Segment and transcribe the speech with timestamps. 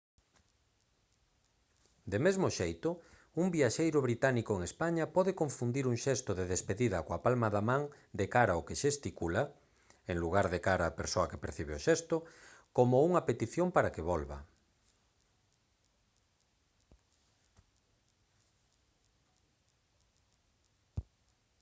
[2.11, 2.89] de mesmo xeito
[3.41, 7.83] un viaxeiro británico en españa pode confundir un xesto de despedida coa palma da man
[8.19, 9.43] de cara ao que xesticula
[10.11, 12.17] en lugar de cara á persoa que percibe o xesto
[12.77, 14.39] como unha petición para que volva